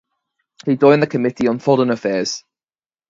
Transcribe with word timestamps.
He 0.65 0.77
joined 0.77 1.03
the 1.03 1.05
Committee 1.05 1.47
on 1.47 1.59
Foreign 1.59 1.91
Affairs. 1.91 2.43